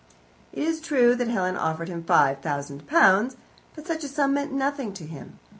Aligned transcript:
It 0.51 0.63
is 0.63 0.81
true 0.81 1.13
that 1.13 1.27
Helen 1.27 1.55
offered 1.55 1.87
him 1.87 2.03
five 2.03 2.39
thousands 2.39 2.81
pounds, 2.87 3.35
but 3.75 3.85
such 3.85 4.03
a 4.03 4.07
sum 4.07 4.33
meant 4.33 4.51
nothing 4.51 4.93
to 4.93 5.05
him. 5.05 5.37